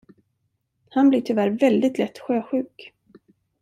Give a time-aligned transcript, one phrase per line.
[0.89, 2.93] Han blir tyvärr väldigt lätt sjösjuk.